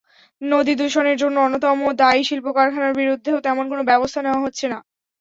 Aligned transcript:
নদীদূষণের 0.41 1.17
জন্য 1.17 1.37
অন্যতম 1.39 1.79
দায়ী 2.01 2.21
শিল্পকারখানার 2.23 2.97
বিরুদ্ধেও 2.99 3.37
তেমন 3.45 3.65
কোনো 3.71 3.83
ব্যবস্থা 3.89 4.19
নেওয়া 4.21 4.43
হচ্ছে 4.45 4.65
না। 4.67 4.77